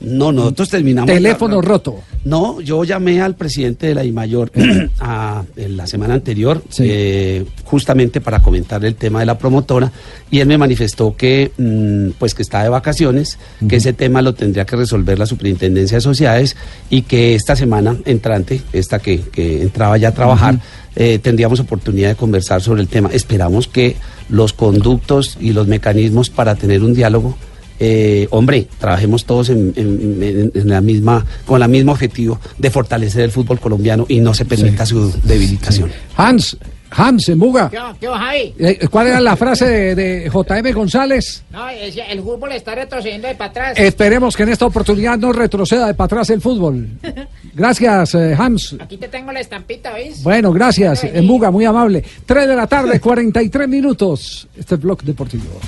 [0.02, 1.12] No, nosotros terminamos.
[1.12, 2.00] Teléfono roto.
[2.24, 4.50] No, yo llamé al presidente de la IMAYOR
[5.02, 6.84] a, en la semana anterior, Sí.
[6.88, 9.92] eh, justamente para comentar el tema de la promotora,
[10.32, 14.34] y él me manifestó que, mm, pues que está de vacaciones, que ese tema lo
[14.34, 16.56] tendría que resolver la Superintendencia de Sociedades
[16.90, 20.60] y que esta semana entrante, esta que, que entraba ya a trabajar,
[20.96, 23.10] eh, tendríamos oportunidad de conversar sobre el tema.
[23.12, 23.98] Esperamos que
[24.30, 27.36] los conductos y los mecanismos para tener un diálogo
[27.82, 32.70] eh, hombre, trabajemos todos en, en- en- en la misma, con el mismo objetivo de
[32.70, 35.90] fortalecer el fútbol colombiano y no se permita su debilitación.
[36.18, 36.58] Hans,
[36.92, 37.70] Hans, en Buga.
[37.70, 38.54] ¿Qué, qué Javi?
[38.60, 41.44] Eh, ¿Cuál era la frase de, de JM González?
[41.52, 43.80] No, decía, el fútbol está retrocediendo de para atrás.
[43.80, 46.86] Esperemos que en esta oportunidad no retroceda de para atrás el fútbol.
[47.60, 48.78] Gracias, eh, Hans.
[48.80, 50.24] Aquí te tengo la estampita, ¿veis?
[50.24, 51.04] Bueno, gracias.
[51.04, 52.02] En Buga, muy amable.
[52.26, 54.48] 3 de la tarde, 43 minutos.
[54.56, 55.60] Este es Blog Deportivo.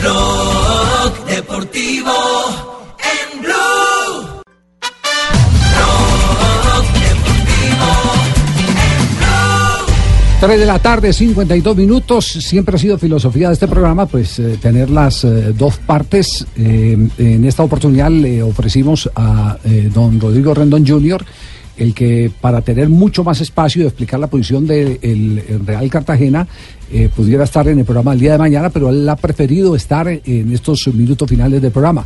[0.00, 2.73] Blog Deportivo
[10.46, 12.26] 3 de la tarde, 52 minutos.
[12.26, 16.46] Siempre ha sido filosofía de este programa, pues eh, tener las eh, dos partes.
[16.58, 19.56] Eh, en esta oportunidad le ofrecimos a
[19.94, 21.24] don Rodrigo Rendón Jr.,
[21.78, 26.46] el que para tener mucho más espacio y explicar la posición del Real Cartagena,
[27.16, 30.52] pudiera estar en el programa el día de mañana, pero él ha preferido estar en
[30.52, 32.04] estos minutos finales del programa.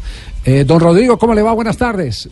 [0.64, 1.52] Don Rodrigo, ¿cómo le va?
[1.54, 2.30] Buenas tardes.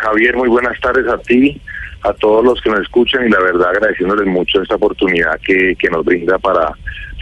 [0.00, 1.60] Javier, muy buenas tardes a ti,
[2.04, 5.88] a todos los que nos escuchan y la verdad agradeciéndoles mucho esta oportunidad que, que
[5.90, 6.72] nos brinda para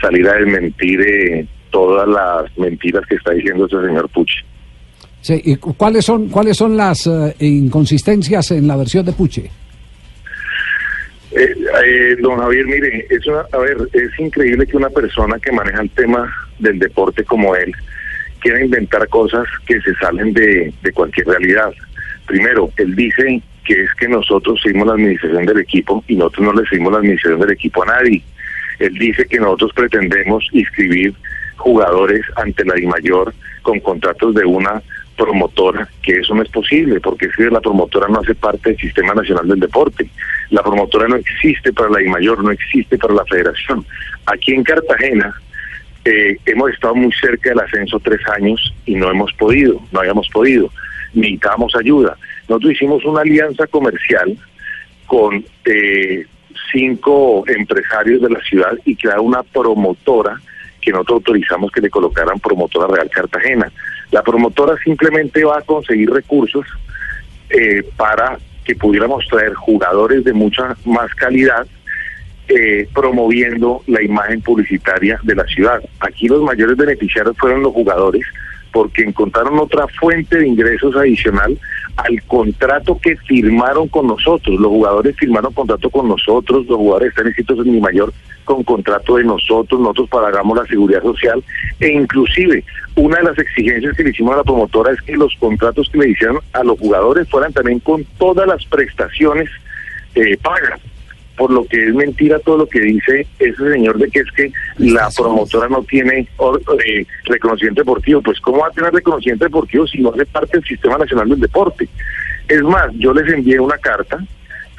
[0.00, 4.38] salir a desmentir eh, todas las mentiras que está diciendo este señor Puchi.
[5.20, 9.50] Sí, ¿y cu- cuáles son, cuáles son las eh, inconsistencias en la versión de Puche?
[11.32, 15.52] Eh, eh, don Javier, mire, es una- a ver, es increíble que una persona que
[15.52, 17.72] maneja el tema del deporte como él
[18.40, 21.72] quiera inventar cosas que se salen de, de cualquier realidad.
[22.26, 23.40] Primero, él dice
[23.70, 26.98] que es que nosotros seguimos la administración del equipo y nosotros no le seguimos la
[26.98, 28.20] administración del equipo a nadie.
[28.80, 31.14] Él dice que nosotros pretendemos inscribir
[31.56, 34.82] jugadores ante la DIMAYOR con contratos de una
[35.16, 39.14] promotora, que eso no es posible, porque que la promotora no hace parte del Sistema
[39.14, 40.10] Nacional del Deporte.
[40.50, 43.86] La promotora no existe para la DIMAYOR, no existe para la federación.
[44.26, 45.32] Aquí en Cartagena
[46.04, 50.28] eh, hemos estado muy cerca del ascenso tres años y no hemos podido, no habíamos
[50.30, 50.72] podido.
[51.14, 52.16] Necesitábamos ayuda.
[52.50, 54.36] Nosotros hicimos una alianza comercial
[55.06, 56.26] con eh,
[56.72, 60.36] cinco empresarios de la ciudad y crear una promotora
[60.80, 63.70] que nosotros autorizamos que le colocaran promotora Real Cartagena.
[64.10, 66.66] La promotora simplemente va a conseguir recursos
[67.50, 71.68] eh, para que pudiéramos traer jugadores de mucha más calidad
[72.48, 75.80] eh, promoviendo la imagen publicitaria de la ciudad.
[76.00, 78.26] Aquí los mayores beneficiarios fueron los jugadores
[78.72, 81.56] porque encontraron otra fuente de ingresos adicional
[81.96, 84.58] al contrato que firmaron con nosotros.
[84.58, 88.12] Los jugadores firmaron contrato con nosotros, los jugadores están inscritos en mi mayor
[88.44, 91.42] con contrato de nosotros, nosotros pagamos la seguridad social
[91.78, 92.64] e inclusive
[92.96, 95.98] una de las exigencias que le hicimos a la promotora es que los contratos que
[95.98, 99.48] le hicieron a los jugadores fueran también con todas las prestaciones
[100.16, 100.80] eh, pagas
[101.40, 104.52] por lo que es mentira todo lo que dice ese señor de que es que
[104.76, 108.20] la promotora no tiene or- eh, reconocimiento deportivo.
[108.20, 111.40] Pues ¿cómo va a tener reconocimiento deportivo si no hace parte del Sistema Nacional del
[111.40, 111.88] Deporte?
[112.46, 114.18] Es más, yo les envié una carta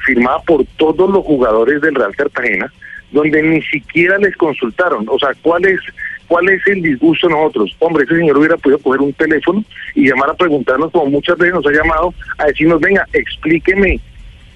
[0.06, 2.72] firmada por todos los jugadores del Real Cartagena,
[3.10, 5.04] donde ni siquiera les consultaron.
[5.08, 5.80] O sea, ¿cuál es,
[6.28, 7.74] cuál es el disgusto de nosotros?
[7.80, 9.64] Hombre, ese señor hubiera podido coger un teléfono
[9.96, 13.98] y llamar a preguntarnos, como muchas veces nos ha llamado, a decirnos, venga, explíqueme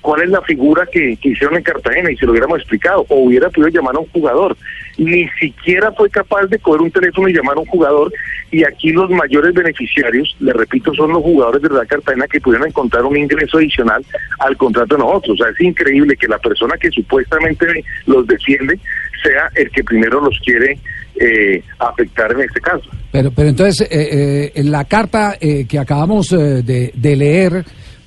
[0.06, 3.50] cuál es la figura que, hicieron en Cartagena y se lo hubiéramos explicado, o hubiera
[3.50, 4.56] podido llamar a un jugador.
[4.98, 8.12] Ni siquiera fue capaz de coger un teléfono y llamar a un jugador,
[8.52, 12.68] y aquí los mayores beneficiarios, le repito, son los jugadores de Real Cartagena que pudieron
[12.68, 14.04] encontrar un ingreso adicional
[14.38, 15.40] al contrato de nosotros.
[15.40, 17.66] O sea, es increíble que la persona que supuestamente
[18.06, 18.78] los defiende
[19.24, 20.78] sea el que primero los quiere
[21.18, 22.88] eh, afectar en este caso.
[23.10, 27.64] Pero, pero entonces, eh, eh, en la carta eh, que acabamos eh, de, de leer,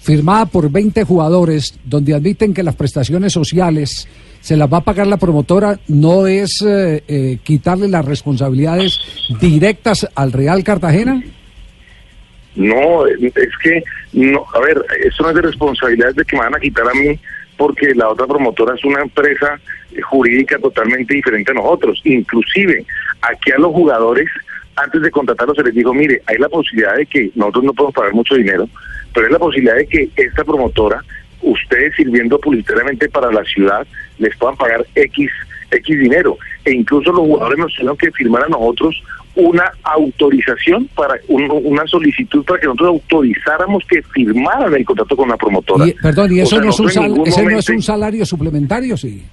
[0.10, 4.08] firmada por 20 jugadores, donde admiten que las prestaciones sociales
[4.41, 9.00] se las va a pagar la promotora, no es eh, eh, quitarle las responsabilidades
[9.39, 11.22] directas al Real Cartagena?
[12.56, 16.56] No, es que, no, a ver, eso no es de responsabilidad de que me van
[16.56, 17.19] a quitar a mí
[17.56, 19.60] porque la otra promotora es una empresa
[19.91, 22.02] eh, jurídica totalmente diferente a nosotros.
[22.04, 22.84] Inclusive,
[23.22, 24.28] aquí a los jugadores,
[24.76, 27.93] antes de contratarlos, se les dijo, mire, hay la posibilidad de que nosotros no podemos
[27.93, 28.67] pagar mucho dinero,
[29.13, 31.04] pero hay la posibilidad de que esta promotora,
[31.41, 33.86] ustedes sirviendo publicitariamente para la ciudad,
[34.17, 35.30] les puedan pagar X,
[35.72, 36.38] X dinero.
[36.65, 39.02] E incluso los jugadores nos tuvieron que firmar a nosotros
[39.36, 45.30] una autorización para un- una solicitud para que nosotros autorizáramos que firmaran el contrato con
[45.30, 45.88] la promotora.
[45.88, 48.26] Y, perdón, ¿y O eso sea, no, es un sal- ese no es un salario
[48.26, 49.24] suplementario, sí?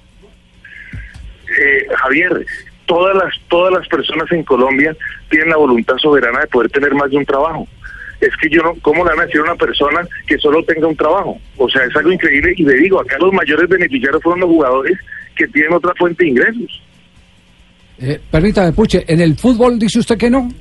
[1.49, 2.45] eh, Javier,
[2.85, 4.95] todas las todas las personas en Colombia
[5.29, 7.67] tienen la voluntad soberana de poder tener más de un trabajo.
[8.19, 10.87] Es que yo no, ¿cómo le van a decir a una persona que solo tenga
[10.87, 11.37] un trabajo?
[11.57, 14.97] O sea, es algo increíble y le digo, acá los mayores beneficiarios fueron los jugadores
[15.35, 16.81] que tienen otra fuente de ingresos.
[17.99, 20.51] Eh, permítame, Puche, ¿en el fútbol dice usted que no?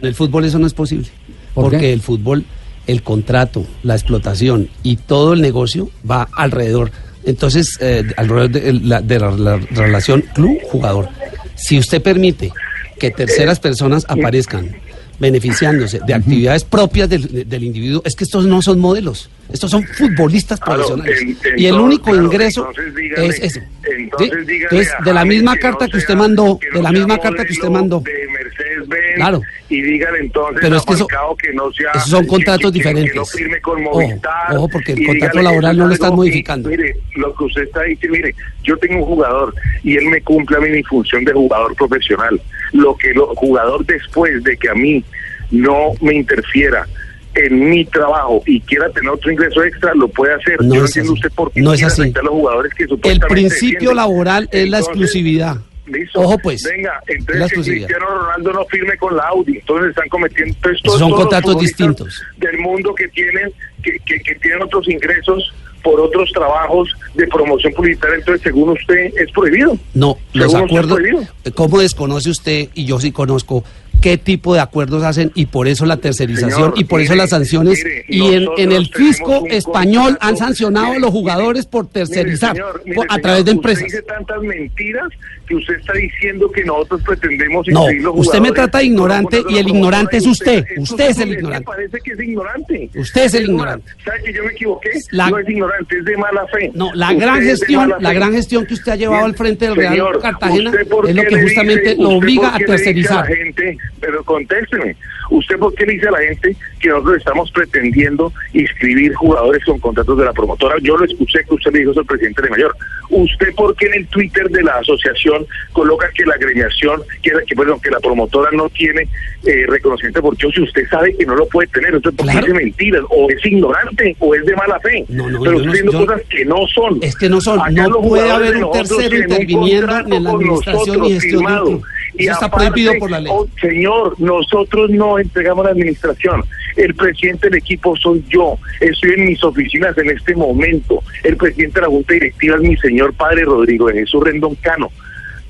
[0.00, 1.08] En el fútbol eso no es posible.
[1.54, 1.92] ¿Por porque qué?
[1.92, 2.44] el fútbol,
[2.86, 6.90] el contrato, la explotación y todo el negocio va alrededor.
[7.24, 11.08] Entonces, eh, alrededor de la, de la- la relación club-jugador.
[11.56, 12.52] Si usted permite
[12.98, 14.76] que terceras personas aparezcan
[15.18, 19.84] beneficiándose de actividades propias del, del individuo, es que estos no son modelos, estos son
[19.84, 21.20] futbolistas Claro, profesionales.
[21.44, 23.60] en- y el único claro, ingreso dígale- es eso.
[23.84, 26.92] entonces a de la misma que carta no que usted sea- mandó, que de la
[26.92, 28.00] misma carta que usted mandó.
[28.00, 29.42] de Mercedes-Benz, Claro.
[29.68, 33.14] y dígale entonces Pero es que eso- que no sea esos son contratos diferentes.
[33.14, 36.68] no firme con Ojo, Movistar ojo, porque el contrato laboral no es lo están modificando.
[36.68, 39.54] mire lo que usted está diciendo mire yo tengo un jugador
[39.84, 42.40] y él me cumple a mí mi función de jugador profesional
[42.72, 45.04] lo que el jugador después de que a mí
[45.50, 46.86] no me interfiera
[47.36, 50.60] en mi trabajo y quiera tener otro ingreso extra, lo puede hacer.
[50.62, 51.20] No Yo no es entiendo así.
[51.20, 52.02] usted por qué No es así.
[52.02, 53.96] afectar a los jugadores que El principio defienden.
[53.96, 55.56] laboral es la exclusividad.
[55.86, 56.18] Listo.
[56.20, 56.64] Ojo, pues.
[56.64, 57.70] Venga, entonces que.
[57.70, 59.58] Cristiano Ronaldo no firme con la Audi.
[59.58, 60.52] Entonces están cometiendo.
[60.56, 62.22] entonces, Esos son todos contratos distintos.
[62.38, 63.52] Del mundo que tienen,
[63.84, 68.16] que, que, que tienen otros ingresos por otros trabajos de promoción publicitaria.
[68.16, 69.78] Entonces, según usted, es prohibido.
[69.94, 70.98] No, los acuerdos.
[70.98, 71.22] prohibido.
[71.54, 72.68] ¿Cómo desconoce usted?
[72.74, 73.62] Y yo sí conozco
[74.00, 77.30] qué tipo de acuerdos hacen y por eso la tercerización Señor, y por eso las
[77.30, 77.82] sanciones.
[77.84, 80.26] mire, y en, el fisco español contrato.
[80.28, 83.56] han sancionado Mire, a los jugadores por tercerizar señor, por- a señor, través de Usted
[83.58, 83.84] empresas.
[83.84, 85.08] dice tantas mentiras
[85.46, 89.58] que usted está diciendo que nosotros pretendemos No, los usted me trata de ignorante y
[89.58, 90.64] el ignorante es usted.
[90.76, 91.64] Usted es el ignorante.
[91.66, 92.90] parece que es ignorante.
[92.96, 93.92] Usted es el ignorante.
[94.04, 94.90] ¿Sabe que yo me equivoqué?
[95.10, 96.72] La- no es ignorante, es de mala fe.
[96.74, 99.76] No, la Usted gran gestión, la gran gestión que usted ha llevado al frente del
[99.76, 103.26] Real Cartagena ¿usted por es lo que justamente lo obliga a tercerizar.
[103.26, 104.96] gente, pero contésteme,
[105.30, 109.78] ¿usted por qué le dice a la gente que nosotros estamos pretendiendo inscribir jugadores con
[109.80, 110.76] contratos de la promotora?
[110.82, 112.76] Yo lo escuché que usted le dijo eso al presidente de Mayor.
[113.10, 117.56] ¿Usted por qué en el Twitter de la asociación coloca que la agremiación, que, que,
[117.56, 119.08] perdón, que la promotora no tiene
[119.44, 121.94] eh, reconocimiento deportivo si usted sabe que no lo puede tener?
[121.94, 122.46] Entonces, ¿por qué Claro.
[122.46, 123.02] dice mentiras?
[123.10, 125.04] O es ignorante o es de mala fe.
[125.08, 126.98] No, no, pero usted diciendo cosas que no son.
[127.02, 131.12] Es que no son, Acá no puede haber un tercero interviniendo en la administración y
[131.12, 131.82] gestión
[132.18, 133.32] Eso está aparte, prohibido por la ley.
[133.34, 136.44] oh, señor, nosotros no entregamos la administración.
[136.76, 138.58] El presidente del equipo soy yo.
[138.80, 141.02] Estoy en mis oficinas en este momento.
[141.24, 144.90] El presidente de la Junta Directiva es mi señor padre Rodrigo de Jesús Rendón Cano.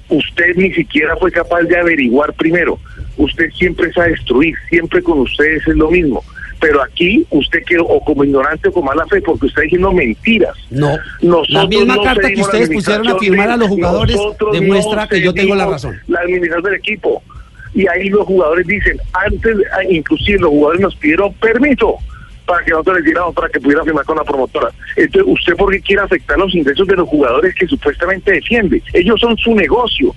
[0.08, 2.78] Usted ni siquiera fue capaz de averiguar primero.
[3.16, 6.22] Usted siempre es a destruir, siempre con ustedes es lo mismo.
[6.60, 9.92] Pero aquí usted quedó o como ignorante o con mala fe porque usted está diciendo
[9.92, 10.56] mentiras.
[10.70, 14.52] No, Nosotros la misma no carta que ustedes pusieron a firmar a los jugadores nosotros
[14.52, 16.00] demuestra no que yo tengo la razón.
[16.08, 17.22] La administración del equipo.
[17.74, 21.98] Y ahí los jugadores dicen, antes, ah, inclusive los jugadores nos pidieron permiso
[22.46, 24.70] para que nosotros les diéramos para que pudieran firmar con la promotora.
[24.96, 28.82] Entonces, ¿usted por qué quiere afectar los ingresos de los jugadores que supuestamente defiende?
[28.94, 30.14] Ellos son su negocio.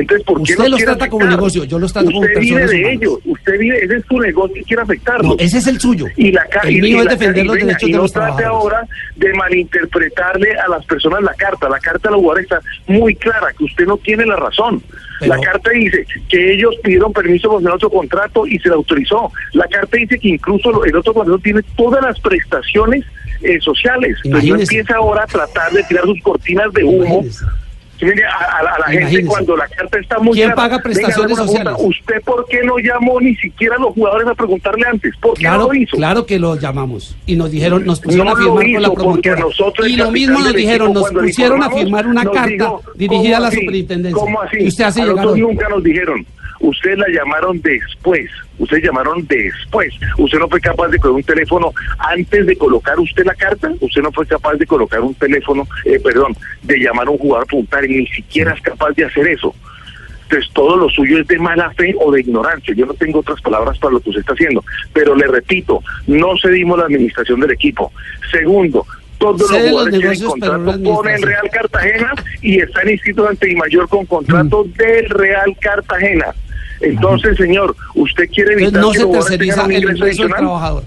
[0.00, 1.38] Entonces, ¿por qué Usted los trata como afectar?
[1.38, 3.02] negocio, yo los trato como Usted vive personas de humanas.
[3.02, 5.28] ellos, usted vive, ese es su negocio y quiere afectarlo.
[5.30, 6.06] No, ese es el suyo.
[6.16, 8.12] Y la El y- mío y es la defender los derechos y de no los
[8.12, 8.72] trate trabajadores.
[8.78, 11.68] ahora de malinterpretarle a las personas la carta.
[11.68, 14.82] La carta de los jugadores está muy clara, que usted no tiene la razón.
[15.20, 18.74] Pero- la carta dice que ellos pidieron permiso por tener otro contrato y se le
[18.76, 19.32] autorizó.
[19.52, 23.04] La carta dice que incluso el otro contrato tiene todas las prestaciones
[23.42, 24.16] eh, sociales.
[24.24, 27.04] Entonces no empieza ahora a tratar de tirar sus cortinas de humo.
[27.04, 27.44] Imagínese.
[27.98, 29.26] Sí, mire, a, a la, la gente Imagínese.
[29.28, 30.54] cuando la carta está muy ¿Quién clara.
[30.56, 31.46] paga Venga, prestaciones pregunta.
[31.72, 31.74] sociales?
[31.98, 35.14] ¿Usted por qué no llamó ni siquiera a los jugadores a preguntarle antes?
[35.20, 35.96] ¿Por qué Claro, no lo hizo?
[35.96, 39.44] claro que lo llamamos y nos dijeron, nos pusieron No a firmar con la promotora.
[39.88, 43.42] Y lo mismo nos dijeron, nos pusieron a firmar una carta dijo, dirigida a ¿cómo
[43.42, 43.60] la así?
[43.60, 44.20] superintendencia.
[44.20, 44.56] ¿Cómo así?
[44.60, 46.26] Y usted hace a llegar nosotros nunca nos dijeron.
[46.60, 48.30] Ustedes la llamaron después.
[48.58, 49.94] Ustedes llamaron después.
[50.16, 53.72] Usted no fue capaz de coger un teléfono antes de colocar usted la carta.
[53.80, 57.46] Usted no fue capaz de colocar un teléfono, eh, perdón, de llamar a un jugador
[57.46, 59.54] puntal y ni siquiera es capaz de hacer eso.
[60.24, 62.74] Entonces todo lo suyo es de mala fe o de ignorancia.
[62.74, 64.62] Yo no tengo otras palabras para lo que usted está haciendo.
[64.92, 67.90] Pero le repito, no cedimos la administración del equipo.
[68.30, 68.84] Segundo,
[69.16, 71.22] todos los jugadores tienen contrato con el.
[71.22, 74.72] Real Cartagena y están inscritos ante Mayor con contrato Mm.
[74.74, 76.26] del Real Cartagena.
[76.80, 80.84] Entonces, señor, ¿usted quiere evitar Entonces, no que se terceriza el ingreso del trabajador.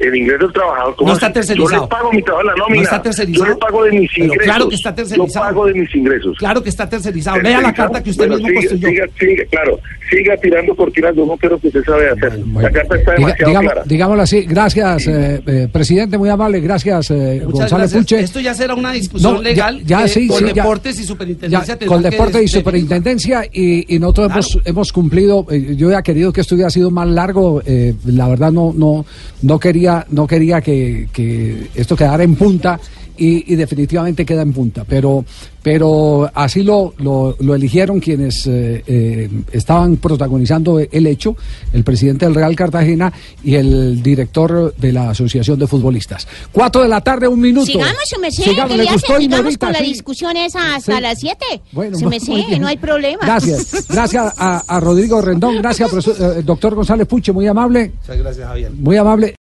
[0.00, 0.96] El ingreso del trabajador.
[0.96, 1.34] ¿cómo No está así?
[1.34, 1.70] tercerizado.
[1.76, 2.76] Yo le pago mi trabajo en la nómina.
[2.76, 3.44] No está tercerizado.
[3.46, 4.44] Yo le pago de mis Pero ingresos.
[4.44, 5.26] claro que está tercerizado.
[5.28, 6.36] Yo pago de mis ingresos.
[6.38, 7.36] Claro que está tercerizado.
[7.36, 7.88] Lea la ¿Tercerizado?
[7.92, 8.88] carta que usted Bueno, mismo siga, construyó.
[8.88, 9.78] Siga, siga, claro.
[10.10, 12.38] Siga tirando cortinas de humo, que lo que usted sabe hacer.
[12.38, 13.82] la carta está Diga- demasiado digamos- clara.
[13.86, 18.00] digámoslo así, gracias, eh, eh, presidente, muy amable, gracias, eh, González gracias.
[18.02, 18.20] Puche.
[18.20, 20.52] Esto ya será una discusión No, ya- legal ya, que sí, con sí, ya.
[20.54, 25.46] deportes y superintendencia Ya, con que deporte y superintendencia y, y nosotros hemos, hemos cumplido
[25.50, 29.04] eh, yo había querido que esto hubiera sido más largo eh, la verdad no no
[29.42, 32.78] no quería no quería que, que esto quedara en punta
[33.16, 35.24] y, y definitivamente queda en punta pero
[35.62, 41.36] pero así lo, lo, lo eligieron quienes eh, eh, estaban protagonizando el hecho
[41.74, 43.12] el presidente del Real Cartagena
[43.44, 47.94] y el director de la Asociación de Futbolistas cuatro de la tarde un minuto Sigamos,
[48.06, 49.84] su merced, Sigamos, que ¿le ya gustó, se- sigamos con la Sí.
[49.84, 51.02] discusión esa hasta Sí.
[51.02, 51.36] las 7.
[51.72, 52.62] Bueno, bien.
[52.62, 53.18] no hay problema.
[53.22, 58.16] Gracias, gracias a, a Rodrigo Rendón, gracias, profesor- eh, doctor González Puche, muy amable, Muchas
[58.18, 58.70] gracias, Javier.
[58.72, 59.34] muy amable.